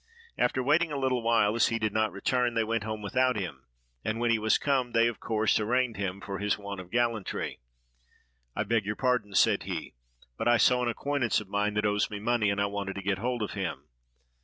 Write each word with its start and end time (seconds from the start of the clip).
After 0.35 0.63
waiting 0.63 0.91
a 0.91 0.97
little 0.97 1.21
while, 1.21 1.53
as 1.55 1.67
he 1.67 1.77
did 1.77 1.93
not 1.93 2.11
return, 2.11 2.55
they 2.55 2.63
went 2.63 2.83
home 2.85 3.03
without 3.03 3.35
him; 3.35 3.67
and, 4.03 4.19
when 4.19 4.31
he 4.31 4.39
was 4.39 4.57
come, 4.57 4.93
they 4.93 5.07
of 5.07 5.19
course 5.19 5.59
arraigned 5.59 5.95
him 5.95 6.21
for 6.21 6.39
his 6.39 6.57
want 6.57 6.81
of 6.81 6.89
gallantry. 6.89 7.59
"I 8.55 8.63
beg 8.63 8.83
your 8.83 8.95
pardon," 8.95 9.35
said 9.35 9.61
he; 9.61 9.93
"but 10.39 10.47
I 10.47 10.57
saw 10.57 10.81
an 10.81 10.89
acquaintance 10.89 11.39
of 11.39 11.49
mine 11.49 11.75
that 11.75 11.85
owes 11.85 12.09
me 12.09 12.19
money, 12.19 12.49
and 12.49 12.59
I 12.59 12.65
wanted 12.65 12.95
to 12.95 13.03
get 13.03 13.19
hold 13.19 13.43
of 13.43 13.51
him." 13.51 13.89